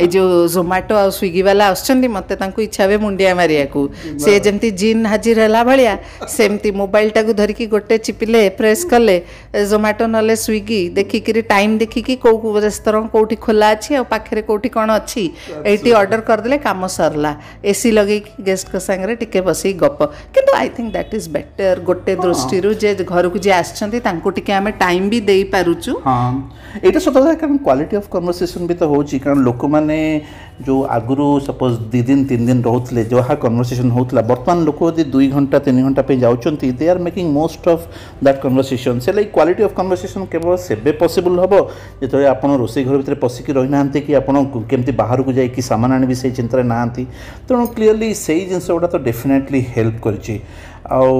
ଏଇ 0.04 0.08
ଯେଉଁ 0.14 0.30
ଜୋମାଟୋ 0.58 0.94
ଆଉ 1.04 1.10
ସ୍ୱିଗି 1.20 1.42
ବାଲା 1.50 1.64
ଆସୁଛନ୍ତି 1.76 2.08
मत 2.16 2.38
इच्छा 2.64 2.86
हुए 2.86 2.98
मुंडिया 3.04 3.34
मारे 3.36 3.64
को 3.76 3.82
सी 4.26 4.40
जमी 4.48 4.70
जीन 4.84 5.06
हाजिर 5.14 5.40
है 5.70 5.94
सेमती 6.38 6.72
मोबाइल 6.84 7.10
टाक 7.18 7.32
धरिकी 7.42 7.68
गोटे 7.74 7.98
चिपिले 8.08 8.48
प्रेस 8.62 8.84
कले 8.94 9.18
जोमाटो 9.74 10.08
ना 10.16 10.22
स्विगी 10.46 10.82
देखिक 11.00 11.30
टाइम 11.50 11.78
देखिकी 11.78 12.16
कौ 12.28 12.34
रेस्तर 12.68 13.00
कौटी 13.18 13.36
खोला 13.48 13.70
अच्छी 13.78 13.96
आखिर 14.20 14.42
कौटी 14.52 14.70
कौन 14.78 14.90
अच्छी 14.98 15.26
ये 15.68 15.94
अर्डर 16.02 16.20
करदे 16.32 16.58
कम 16.68 16.88
सरला 16.98 17.36
एसी 17.74 17.92
लगे 18.00 18.20
गेस्ट 18.50 18.72
के 18.72 18.80
सांगे 18.88 19.16
टिके 19.24 19.42
बस 19.50 19.64
गप 19.84 20.00
कि 20.38 20.46
I 20.56 20.70
think 20.78 20.92
that 20.94 21.14
is 21.20 21.28
better 21.38 21.84
गोटे 21.92 22.16
दृष्टि 22.26 22.62
घर 23.04 23.28
को 23.36 23.40
जी 23.46 24.52
आम 24.60 24.70
टाइम 24.86 25.10
भी 25.10 25.20
दे 25.32 25.42
पार्छ 25.56 25.96
हाँ 26.06 26.28
ये 26.86 27.00
सत 27.10 27.22
क्वाटी 27.64 28.66
भी 28.68 28.74
तो 28.82 28.88
हूँ 28.94 29.04
कारण 29.26 29.40
लोक 29.50 29.66
मैंने 29.76 29.98
जो 30.66 30.82
आगुरी 30.96 31.28
सपोज 31.46 31.78
ଦୁଇ 32.04 32.12
ଦିନ 32.12 32.24
ତିନି 32.30 32.46
ଦିନ 32.48 32.60
ରହୁଥିଲେ 32.68 33.02
ଯାହା 33.14 33.34
କନଭରସେସନ୍ 33.44 33.92
ହେଉଥିଲା 33.98 34.22
ବର୍ତ୍ତମାନ 34.32 34.64
ଲୋକ 34.68 34.80
ଯଦି 34.92 35.04
ଦୁଇ 35.14 35.28
ଘଣ୍ଟା 35.36 35.58
ତିନି 35.66 35.82
ଘଣ୍ଟା 35.86 36.02
ପାଇଁ 36.08 36.18
ଯାଉଛନ୍ତି 36.24 36.68
they 36.80 36.86
are 36.94 37.02
making 37.08 37.26
most 37.38 37.64
of 37.76 37.84
that 38.26 38.40
conversation 38.44 38.98
ସେ 39.06 39.10
ଲାଗି 39.18 39.30
କ୍ୱାଲିଟି 39.36 39.62
ଅଫ୍ 39.68 39.74
କନଭରସେସନ୍ 39.80 40.26
କେବଳ 40.34 40.52
ସେବେ 40.68 40.92
ପସିବୁଲ୍ 41.02 41.38
ହେବ 41.44 41.54
ଯେତେବେଳେ 42.02 42.28
ଆପଣ 42.36 42.50
ରୋଷେଇ 42.64 42.84
ଘର 42.88 42.94
ଭିତରେ 43.02 43.18
ପଶିକି 43.26 43.52
ରହିନାହାନ୍ତି 43.60 44.00
କି 44.06 44.12
ଆପଣ 44.22 44.36
କେମିତି 44.72 44.92
ବାହାରକୁ 45.02 45.30
ଯାଇକି 45.40 45.62
ସାମାନ 45.72 45.90
ଆଣିବି 45.98 46.16
ସେଇ 46.22 46.32
ଚିନ୍ତାରେ 46.40 46.64
ନାହାନ୍ତି 46.74 47.04
ତେଣୁ 47.48 47.64
କ୍ଲିଅରଲି 47.76 48.10
ସେଇ 48.26 48.42
ଜିନିଷ 48.50 48.68
ଗୁଡ଼ା 48.76 48.90
ତ 48.94 48.96
ଡେଫିନେଟଲି 49.10 49.62
ହେଲ୍ପ 49.76 49.96
କରିଛି 50.06 50.36
ଆଉ 50.92 51.16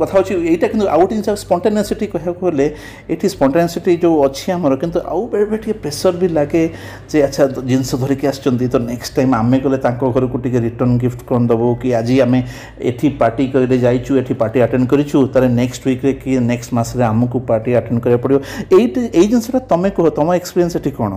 କଥା 0.00 0.12
ହେଉଛି 0.28 0.32
ଏଇଟା 0.52 0.66
କିନ୍ତୁ 0.72 0.86
ଆଉ 0.94 1.00
ଗୋଟେ 1.00 1.14
ଜିନିଷ 1.16 1.28
ସ୍ପଣ୍ଟେନିୟସିଟି 1.42 2.06
କହିବାକୁ 2.12 2.42
ଗଲେ 2.48 2.66
ଏଠି 3.14 3.26
ସ୍ପଣ୍ଟେନିୟସିଟି 3.34 3.92
ଯେଉଁ 4.04 4.14
ଅଛି 4.26 4.46
ଆମର 4.56 4.72
କିନ୍ତୁ 4.82 4.98
ଆଉ 5.12 5.22
ବେଳେବେଳେ 5.32 5.58
ଟିକେ 5.64 5.76
ପ୍ରେସର୍ 5.84 6.16
ବି 6.22 6.28
ଲାଗେ 6.38 6.62
ଯେ 7.12 7.18
ଆଚ୍ଛା 7.26 7.42
ଜିନିଷ 7.70 7.90
ଧରିକି 8.02 8.24
ଆସିଛନ୍ତି 8.32 8.66
ତ 8.74 8.76
ନେକ୍ସଟ 8.90 9.10
ଟାଇମ୍ 9.18 9.32
ଆମେ 9.42 9.58
ଗଲେ 9.64 9.78
ତାଙ୍କ 9.86 10.00
ଘରକୁ 10.16 10.36
ଟିକେ 10.44 10.58
ରିଟର୍ଣ୍ଣ 10.68 10.94
ଗିଫ୍ଟ 11.04 11.20
କ'ଣ 11.28 11.40
ଦେବୁ 11.50 11.66
କି 11.82 11.88
ଆଜି 12.00 12.16
ଆମେ 12.26 12.40
ଏଠି 12.90 13.08
ପାର୍ଟି 13.20 13.44
କହିଲେ 13.52 13.76
ଯାଇଛୁ 13.86 14.12
ଏଠି 14.20 14.34
ପାର୍ଟି 14.42 14.58
ଆଟେଣ୍ଡ 14.66 14.84
କରିଛୁ 14.92 15.16
ତାହେଲେ 15.32 15.48
ନେକ୍ସଟ 15.60 15.82
ୱିକ୍ରେ 15.90 16.12
କି 16.22 16.30
ନେକ୍ସଟ 16.50 16.70
ମାସରେ 16.78 17.02
ଆମକୁ 17.12 17.36
ପାର୍ଟି 17.50 17.70
ଆଟେଣ୍ଡ 17.80 17.98
କରିବାକୁ 18.04 18.22
ପଡ଼ିବ 18.24 18.38
ଏଇଟି 18.78 19.00
ଏଇ 19.18 19.26
ଜିନିଷଟା 19.32 19.60
ତୁମେ 19.72 19.90
କୁହ 19.96 20.06
ତୁମ 20.18 20.28
ଏକ୍ସପିରିଏନ୍ସ 20.40 20.74
ଏଠି 20.80 20.92
କ'ଣ 21.00 21.12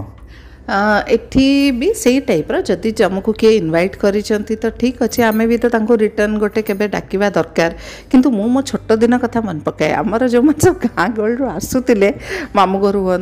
से 0.69 2.19
टाइप 2.27 2.51
रि 2.51 2.91
आमको 3.03 3.31
किए 3.39 3.51
इनवैट 3.57 3.95
कर 4.03 4.69
ठीक 4.79 5.01
अच्छे 5.03 5.23
आम 5.23 5.45
भी 5.47 5.57
तो 5.65 5.95
रिटर्न 5.95 6.37
गोटे 6.39 6.61
के 6.61 6.73
डाक 6.87 7.15
दरकार 7.37 7.75
कि 8.15 8.17
मु 8.27 8.61
छोट 8.61 8.91
दिन 8.99 9.17
कथ 9.17 9.37
मन 9.45 9.59
पकाए 9.65 9.91
आमर 9.93 10.27
जो 10.35 10.41
मैं 10.41 10.53
सब 10.63 10.79
गाँ 10.85 11.09
गु 11.19 11.45
आसुले 11.49 12.13
मामू 12.55 12.79
घर 12.89 12.95
हूँ 12.95 13.17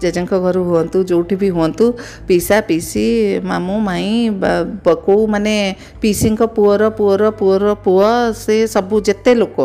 जेजे 0.00 0.22
घर 0.24 0.56
हूँ 0.56 1.02
जो 1.04 1.22
भी 1.36 1.48
हूँ 1.58 1.68
पिसा 2.28 2.60
पीसी 2.68 3.08
मामू 3.48 3.78
माई 3.88 4.30
कौ 4.88 5.26
मानने 5.32 5.56
पिसी 6.02 6.36
पुअर 6.40 6.88
पुअर 6.98 7.28
पुअर 7.38 7.72
पु 7.86 7.98
से 8.40 8.66
सब 8.66 9.00
जिते 9.06 9.34
लोक 9.34 9.56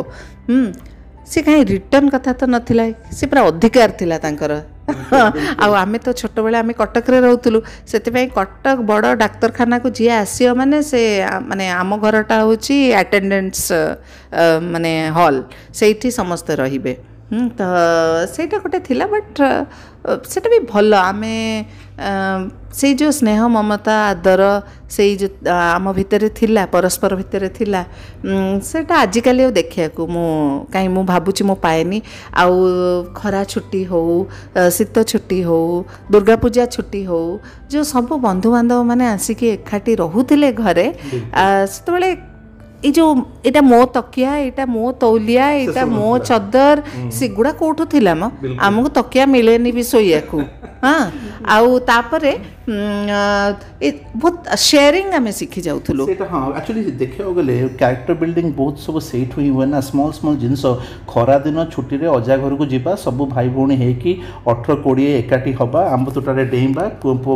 सी 1.32 1.42
कहीं 1.42 1.64
रिटर्न 1.66 2.10
कथा 2.10 2.34
तो 2.38 2.46
नाला 2.48 2.90
सी 3.16 3.26
पूरा 3.28 3.42
अधिकार 3.48 3.92
ଆଉ 5.66 5.72
ଆମେ 5.82 5.98
ତ 6.06 6.10
ଛୋଟବେଳେ 6.22 6.58
ଆମେ 6.64 6.74
କଟକରେ 6.82 7.18
ରହୁଥିଲୁ 7.26 7.60
ସେଥିପାଇଁ 7.92 8.26
କଟକ 8.38 8.74
ବଡ଼ 8.92 9.10
ଡାକ୍ତରଖାନାକୁ 9.24 9.88
ଯିଏ 10.00 10.14
ଆସିବ 10.24 10.50
ମାନେ 10.62 10.78
ସେ 10.92 11.02
ମାନେ 11.50 11.66
ଆମ 11.82 11.92
ଘରଟା 12.06 12.36
ହେଉଛି 12.44 12.76
ଆଟେଣ୍ଡାନ୍ସ 13.02 13.66
ମାନେ 14.74 14.94
ହଲ୍ 15.18 15.40
ସେଇଠି 15.80 16.10
ସମସ୍ତେ 16.20 16.54
ରହିବେ 16.64 16.94
ତ 17.58 17.60
ସେଇଟା 18.36 18.58
ଗୋଟେ 18.66 18.80
ଥିଲା 18.90 19.06
ବଟ୍ 19.16 19.34
ସେଇଟା 20.32 20.48
ବି 20.56 20.60
ଭଲ 20.74 20.90
ଆମେ 21.10 21.34
सेई 22.00 22.94
जो 23.00 23.12
स्नेह 23.12 23.48
ममता 23.48 23.94
आदर 24.08 24.42
सेई 24.92 25.16
जो 25.18 25.28
आम 25.52 25.92
भितरे 25.94 26.30
थिला 26.42 26.66
परस्पर 26.68 27.16
भितरे 27.16 27.50
थिला 27.60 27.84
सेटा 28.68 29.06
देखिया 29.16 29.34
को 29.48 29.52
देखियाको 29.52 30.04
काही 30.04 30.70
काहीँ 30.74 30.90
म 30.92 31.06
भा 31.06 31.20
म 31.50 31.54
पाएन 31.64 32.00
खरा 33.18 33.44
छुट्टी 33.48 33.84
हो 33.92 34.02
सित्त 34.58 35.00
छुट्टी 35.08 35.42
हो 35.48 35.60
दुर्गा 36.12 36.36
पूजा 36.44 36.66
छुट्टी 36.76 37.04
हो 37.04 37.22
जो 37.72 37.84
बंधु 38.28 38.52
बांधव 38.52 38.84
माने 38.84 39.08
आसी 39.08 39.34
के 39.40 39.52
म 39.52 39.52
आसिक 39.52 39.92
एकाठी 39.96 39.96
रहे 40.00 40.52
घर 40.52 40.82
त्यति 41.90 42.32
जो 42.92 43.04
एटा 43.46 43.62
मो 43.62 43.84
तकिया 43.96 44.36
एटा 44.38 44.66
मो 44.70 44.92
तौलिया 45.02 45.50
एटा 45.50 45.86
मो 45.90 46.18
चदर 46.20 46.84
सिगुडा 47.18 47.52
कोठो 47.64 47.86
कोही 47.86 48.06
म 48.20 48.58
आमक 48.66 48.92
तकिया 48.98 49.26
मिलेन 49.26 49.72
को 50.30 50.42
हां 50.86 51.10
ଆଉ 51.56 51.80
ତାପରେ 51.88 52.34
ବହୁତ 52.76 54.38
ସେୟାରିଂ 54.68 55.10
ଆମେ 55.18 55.32
ଶିଖି 55.40 55.62
ଯାଉଥିଲୁ 55.68 56.04
ସେଇଟା 56.10 56.28
ହଁ 56.32 56.40
ଆକ୍ଚୁଆଲି 56.60 56.82
ଦେଖିବାକୁ 57.02 57.34
ଗଲେ 57.40 57.56
କ୍ୟାରେକ୍ଟର 57.82 58.14
ବିଲ୍ଡିଂ 58.22 58.46
ବହୁତ 58.60 58.76
ସବୁ 58.86 59.00
ସେଇଠୁ 59.10 59.38
ହିଁ 59.44 59.50
ହୁଏ 59.56 59.68
ନା 59.74 59.80
ସ୍ମଲ୍ 59.90 60.14
ସ୍ମଲ୍ 60.20 60.38
ଜିନିଷ 60.44 60.64
ଖରାଦିନ 61.12 61.58
ଛୁଟିରେ 61.74 62.06
ଅଜା 62.18 62.36
ଘରକୁ 62.44 62.66
ଯିବା 62.74 62.92
ସବୁ 63.06 63.24
ଭାଇ 63.34 63.50
ଭଉଣୀ 63.58 63.76
ହେଇକି 63.84 64.12
ଅଠର 64.54 64.72
କୋଡ଼ିଏ 64.86 65.12
ଏକାଠି 65.22 65.52
ହେବା 65.60 65.82
ଆମ୍ବ 65.98 66.08
ତୋଟାରେ 66.18 66.46
ଡେଇଁବା 66.56 66.86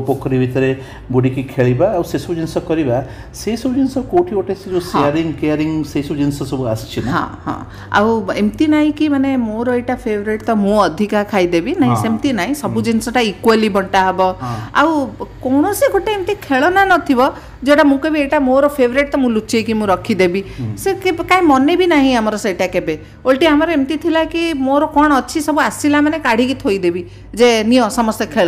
ପୋଖରୀ 0.09 0.37
ଭିତରେ 0.43 0.71
ବୁଡ଼ିକି 1.15 1.43
ଖେଳିବା 1.53 1.87
ଆଉ 1.97 2.03
ସେସବୁ 2.13 2.31
ଜିନିଷ 2.39 2.55
କରିବା 2.71 2.97
ସେସବୁ 3.43 3.71
ଜିନିଷ 3.77 3.95
କେଉଁଠି 4.13 4.31
ଗୋଟେ 4.39 4.53
ସେ 4.61 4.67
ଯେଉଁ 4.73 4.83
ସେୟାରିଂ 4.91 5.27
କେୟାରିଂ 5.41 5.71
ସେସବୁ 5.93 6.15
ଜିନିଷ 6.21 6.39
ସବୁ 6.51 6.63
ଆସିଛି 6.73 6.99
ନା 7.11 7.21
ହଁ 7.21 7.27
ହଁ 7.45 7.57
ଆଉ 7.97 8.09
ଏମିତି 8.41 8.65
ନାହିଁ 8.75 8.91
କି 8.99 9.05
ମାନେ 9.15 9.29
ମୋର 9.47 9.67
ଏଇଟା 9.77 9.95
ଫେଭରେଟ୍ 10.05 10.41
ତ 10.49 10.51
ମୁଁ 10.63 10.75
ଅଧିକା 10.87 11.21
ଖାଇଦେବି 11.33 11.71
ନାହିଁ 11.83 11.95
ସେମିତି 12.05 12.29
ନାହିଁ 12.41 12.53
ସବୁ 12.63 12.77
ଜିନିଷଟା 12.89 13.21
ଇକ୍ୱାଲି 13.33 13.69
ବଣ୍ଟ 13.77 13.88
ଝଗଡ଼ାଝାଣ୍ଟା 13.93 14.01
ହେବ 14.07 14.37
ଆଉ 14.77 15.09
କୌଣସି 15.43 15.85
ଗୋଟେ 15.95 16.11
ଏମିତି 16.17 16.33
ଖେଳନା 16.47 16.83
ନଥିବ 16.93 17.19
ଯେଉଁଟା 17.67 17.83
ମୁଁ 17.91 17.97
କହିବି 18.03 18.17
ଏଇଟା 18.23 18.39
ମୋର 18.49 18.71
ଫେଭରେଟ୍ 18.77 19.09
ତ 19.13 19.15
ମୁଁ 19.23 19.29
ଲୁଚେଇକି 19.37 19.73
ମୁଁ 19.81 19.85
ରଖିଦେବି 19.93 20.41
ସେ 20.83 20.89
କାହିଁ 21.29 21.41
ମନେ 21.51 21.73
ବି 21.81 21.85
ନାହିଁ 21.95 22.11
ଆମର 22.21 22.35
ସେଇଟା 22.45 22.65
କେବେ 22.77 22.93
ଓଲଟି 23.27 23.45
ଆମର 23.53 23.67
ଏମିତି 23.77 23.95
ଥିଲା 24.05 24.21
କି 24.35 24.41
ମୋର 24.67 24.83
କ'ଣ 24.97 25.09
ଅଛି 25.23 25.37
ସବୁ 25.49 25.59
ଆସିଲା 25.69 25.99
ମାନେ 26.07 26.17
କାଢ଼ିକି 26.27 26.55
ଥୋଇଦେବି 26.65 27.01
ଯେ 27.41 27.49
ନିଅ 27.71 27.83
ସମସ୍ତେ 27.99 28.25
ଖେଳ 28.37 28.47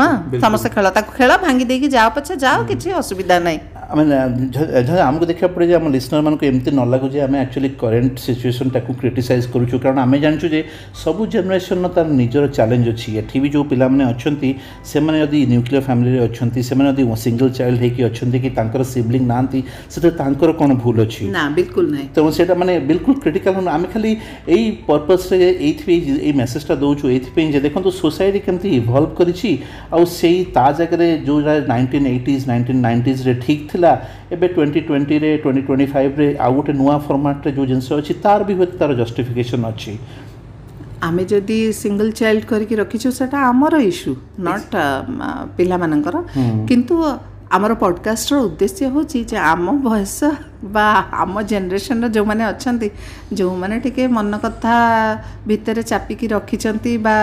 ହଁ 0.00 0.08
ସମସ୍ତେ 0.46 0.68
ଖେଳ 0.78 0.86
ତାକୁ 0.98 1.10
ଖେଳ 1.20 1.30
ଭାଙ୍ଗି 1.46 1.64
ଦେଇକି 1.72 1.86
ଯାଅ 1.96 2.08
ପଛେ 2.18 2.32
ଯାଅ 2.46 2.56
କିଛି 2.70 2.88
ଅସୁବିଧା 3.02 3.36
ନାହିଁ 3.48 3.60
ଆମେ 3.94 4.02
ଯାହା 4.08 4.98
ଆମକୁ 5.10 5.24
ଦେଖିବାକୁ 5.30 5.54
ପଡ଼େ 5.54 5.66
ଯେ 5.68 5.74
ଆମ 5.78 5.86
ଲିସନର୍ମାନଙ୍କୁ 5.96 6.44
ଏମିତି 6.50 6.70
ନ 6.78 6.82
ଲାଗୁ 6.92 7.06
ଯେ 7.14 7.20
ଆମେ 7.26 7.36
ଆକ୍ଚୁଆଲି 7.44 7.68
କରେଣ୍ଟ 7.82 8.12
ସିଚୁଏସନ୍ଟାକୁ 8.26 8.90
କ୍ରିଟିସାଇଜ୍ 9.00 9.46
କରୁଛୁ 9.54 9.76
କାରଣ 9.84 9.96
ଆମେ 10.06 10.18
ଜାଣିଛୁ 10.24 10.46
ଯେ 10.54 10.60
ସବୁ 11.02 11.22
ଜେନେରେସନ୍ର 11.34 11.88
ତା'ର 11.96 12.08
ନିଜର 12.22 12.44
ଚ୍ୟାଲେଞ୍ଜ 12.56 12.86
ଅଛି 12.94 13.08
ଏଠି 13.20 13.36
ବି 13.44 13.48
ଯେଉଁ 13.54 13.64
ପିଲାମାନେ 13.72 14.04
ଅଛନ୍ତି 14.12 14.50
ସେମାନେ 14.92 15.16
ଯଦି 15.22 15.38
ନ୍ୟୁକ୍ଲିୟର୍ 15.52 15.84
ଫ୍ୟାମିଲିରେ 15.88 16.20
ଅଛନ୍ତି 16.28 16.60
ସେମାନେ 16.70 16.88
ଯଦି 16.92 17.04
ସିଙ୍ଗଲ 17.24 17.48
ଚାଇଲ୍ଡ 17.58 17.78
ହେଇକି 17.84 18.00
ଅଛନ୍ତି 18.10 18.38
କି 18.44 18.50
ତାଙ୍କର 18.58 18.82
ସିବ୍ଲିଂ 18.94 19.22
ନାହାନ୍ତି 19.32 19.58
ସେଥିରେ 19.92 20.12
ତାଙ୍କର 20.22 20.50
କ'ଣ 20.60 20.70
ଭୁଲ 20.82 20.96
ଅଛି 21.06 21.22
ନା 21.38 21.44
ବିଲକୁଲ 21.58 21.84
ନାହିଁ 21.94 22.06
ତେଣୁ 22.16 22.30
ସେଇଟା 22.36 22.54
ମାନେ 22.62 22.72
ବିଲକୁଲ 22.90 23.14
କ୍ରିଟିକାଲ୍ 23.22 23.54
ନୁହଁ 23.58 23.68
ଆମେ 23.76 23.86
ଖାଲି 23.94 24.10
ଏଇ 24.54 24.64
ପର୍ପଜ୍ରେ 24.88 25.36
ଏଇଥିପାଇଁ 25.66 26.00
ଏଇ 26.26 26.32
ମେସେଜଟା 26.42 26.74
ଦେଉଛୁ 26.84 27.04
ଏଇଥିପାଇଁ 27.14 27.46
ଯେ 27.54 27.60
ଦେଖନ୍ତୁ 27.66 27.90
ସୋସାଇଟି 28.02 28.38
କେମିତି 28.46 28.68
ଇଭଲ୍ଭ 28.80 29.10
କରିଛି 29.20 29.50
ଆଉ 29.94 30.02
ସେଇ 30.20 30.38
ତା 30.56 30.66
ଜାଗାରେ 30.78 31.08
ଯେଉଁ 31.26 31.38
ନାଇଣ୍ଟିନ୍ 31.72 32.04
ଏଇଟିଜ୍ 32.14 32.42
ନାଇଣ୍ଟିନ୍ 32.52 32.80
ନାଇଣ୍ଟିଜ୍ରେ 32.88 33.34
ଠିକ୍ 33.44 33.62
ଥିଲା 33.70 33.78
ଥିଲା 33.80 33.92
ଏବେ 34.34 34.46
ଟ୍ୱେଣ୍ଟି 34.54 34.80
ଟ୍ୱେଣ୍ଟିରେ 34.88 35.28
ଟ୍ୱେଣ୍ଟି 35.42 35.62
ଟ୍ୱେଣ୍ଟି 35.66 35.86
ଫାଇଭ୍ରେ 35.92 36.26
ଆଉ 36.46 36.52
ଗୋଟେ 36.58 36.72
ନୂଆ 36.80 36.94
ଫର୍ମାଟ୍ରେ 37.06 37.50
ଯେଉଁ 37.56 37.66
ଜିନିଷ 37.70 37.88
ଅଛି 38.00 38.12
ତା'ର 38.24 38.40
ବି 38.48 38.54
ହୁଏତ 38.58 38.72
ତା'ର 38.80 38.92
ଜଷ୍ଟିଫିକେସନ୍ 39.02 39.64
ଅଛି 39.72 39.92
ଆମେ 41.08 41.22
ଯଦି 41.32 41.58
ସିଙ୍ଗଲ୍ 41.82 42.12
ଚାଇଲ୍ଡ 42.20 42.42
କରିକି 42.52 42.74
ରଖିଛୁ 42.82 43.08
ସେଇଟା 43.18 43.38
ଆମର 43.52 43.74
ଇସ୍ୟୁ 43.92 44.12
ନଟ୍ 44.48 44.74
ପିଲାମାନଙ୍କର 45.58 46.16
କିନ୍ତୁ 46.70 46.96
ଆମର 47.56 47.74
ପଡ଼କାଷ୍ଟର 47.82 48.36
ଉଦ୍ଦେଶ୍ୟ 48.46 48.82
ହେଉଛି 48.94 49.18
ଯେ 49.30 49.36
ଆମ 49.52 49.64
ବୟସ 49.86 50.18
ବା 50.76 50.86
ଆମ 51.22 51.34
ଜେନେରେସନର 51.50 52.06
ଯେଉଁମାନେ 52.14 52.42
ଅଛନ୍ତି 52.48 52.88
ଯେଉଁମାନେ 53.38 53.76
ଟିକେ 53.84 54.04
ମନ 54.16 54.38
କଥା 54.44 54.74
ଭିତରେ 55.50 55.82
ଚାପିକି 55.90 56.26
ରଖିଛନ୍ତି 56.32 56.92
ବା 57.06 57.14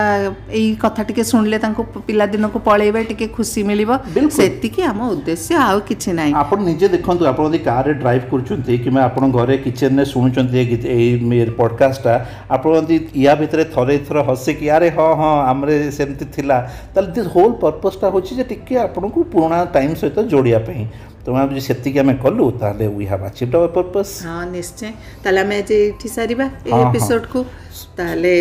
ଏଇ 0.58 0.66
କଥା 0.84 1.02
ଟିକେ 1.10 1.24
ଶୁଣିଲେ 1.30 1.58
ତାଙ୍କୁ 1.64 1.82
ପିଲାଦିନକୁ 2.08 2.58
ପଳେଇବେ 2.68 3.02
ଟିକେ 3.10 3.28
ଖୁସି 3.36 3.62
ମିଳିବ 3.68 3.90
ସେତିକି 4.38 4.82
ଆମ 4.90 5.00
ଉଦ୍ଦେଶ୍ୟ 5.14 5.54
ଆଉ 5.68 5.78
କିଛି 5.90 6.10
ନାହିଁ 6.18 6.32
ଆପଣ 6.42 6.58
ନିଜେ 6.70 6.88
ଦେଖନ୍ତୁ 6.96 7.24
ଆପଣ 7.32 7.44
ଯଦି 7.50 7.60
କାର୍ରେ 7.70 7.92
ଡ୍ରାଇଭ୍ 8.02 8.26
କରୁଛନ୍ତି 8.32 8.74
କିମ୍ବା 8.84 9.02
ଆପଣ 9.10 9.22
ଘରେ 9.38 9.56
କିଚେନ୍ରେ 9.66 10.04
ଶୁଣୁଛନ୍ତି 10.14 10.56
ଏଇ 10.96 11.40
ପଡ଼କାଷ୍ଟଟା 11.62 12.14
ଆପଣ 12.58 12.70
ଯଦି 12.80 12.98
ୟା 13.24 13.32
ଭିତରେ 13.42 13.64
ଥରେ 13.76 13.94
ଥର 14.10 14.18
ହସିକି 14.30 14.66
ଆରେ 14.76 14.88
ହଁ 15.00 15.08
ହଁ 15.22 15.32
ଆମର 15.54 15.68
ସେମିତି 16.00 16.24
ଥିଲା 16.36 16.56
ତାହେଲେ 16.94 17.08
ଦିସ୍ 17.16 17.30
ହୋଲ୍ 17.38 17.54
ପର୍ପଜ୍ଟା 17.64 18.06
ହେଉଛି 18.14 18.32
ଯେ 18.40 18.46
ଟିକେ 18.52 18.74
ଆପଣଙ୍କୁ 18.88 19.20
ପୁରୁଣା 19.36 19.58
ଟାଇମ୍ 19.78 19.94
ସହିତ 20.02 20.17
ସହିତ 20.18 20.28
ଯୋଡ଼ିବା 20.34 20.60
ପାଇଁ 20.66 20.82
ତେଣୁ 21.26 21.36
ଆମେ 21.42 21.62
ସେତିକି 21.68 21.98
ଆମେ 22.02 22.14
କଲୁ 22.24 22.44
ତାହେଲେ 22.62 22.86
we 22.96 23.04
have 23.12 23.24
achieved 23.28 23.54
our 23.58 23.70
purpose 23.76 24.10
ହଁ 24.26 24.42
ନିଶ୍ଚୟ 24.56 24.86
ତାହେଲେ 25.24 25.38
ଆମେ 25.46 25.54
ଆଜି 25.64 25.74
ଏଠି 25.88 26.08
ସାରିବା 26.16 26.46
ଏ 26.68 26.70
ଏପିସୋଡ଼କୁ 26.88 27.40
ତାହେଲେ 28.00 28.34